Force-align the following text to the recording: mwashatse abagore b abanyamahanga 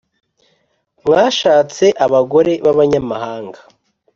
mwashatse 1.03 1.85
abagore 2.05 2.51
b 2.63 2.65
abanyamahanga 2.73 3.59